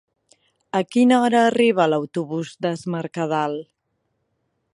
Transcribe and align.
A 0.79 0.81
quina 0.95 1.19
hora 1.25 1.43
arriba 1.51 1.87
l'autobús 1.93 2.55
d'Es 2.65 2.87
Mercadal? 2.97 3.59